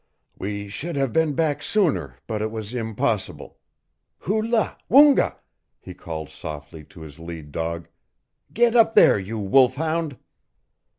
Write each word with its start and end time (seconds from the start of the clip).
"We 0.39 0.67
should 0.67 0.95
have 0.95 1.13
been 1.13 1.33
back 1.35 1.61
sooner, 1.61 2.17
but 2.25 2.41
it 2.41 2.49
was 2.49 2.73
impossible. 2.73 3.59
Hoo 4.21 4.41
la, 4.41 4.75
Woonga!" 4.89 5.37
he 5.79 5.93
called 5.93 6.29
softly 6.31 6.83
to 6.85 7.01
his 7.01 7.19
lead 7.19 7.51
dog. 7.51 7.87
"Get 8.51 8.75
up 8.75 8.95
there, 8.95 9.19
you 9.19 9.37
wolf 9.37 9.75
hound!" 9.75 10.17